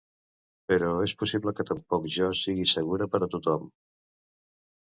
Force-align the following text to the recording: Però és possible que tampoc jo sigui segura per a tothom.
Però 0.71 0.87
és 1.07 1.13
possible 1.19 1.53
que 1.59 1.67
tampoc 1.71 2.07
jo 2.15 2.31
sigui 2.39 2.67
segura 2.75 3.09
per 3.13 3.23
a 3.27 3.29
tothom. 3.35 3.69